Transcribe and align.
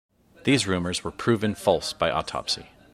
These 0.45 0.65
rumors 0.65 1.03
were 1.03 1.11
proven 1.11 1.53
false 1.53 1.93
by 1.93 2.09
autopsy. 2.09 2.69